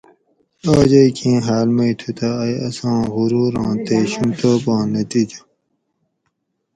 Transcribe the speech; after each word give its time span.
آج 0.75 0.91
ائ 1.01 1.09
کیں 1.17 1.39
حاۤل 1.45 1.67
مئ 1.77 1.93
تھُو 1.99 2.09
تہ 2.17 2.29
ائ 2.43 2.53
اساں 2.67 3.01
غروراں 3.13 3.73
تے 3.85 3.97
شُوم 4.11 4.29
توپاں 4.39 4.83
نتیجہ 4.95 5.39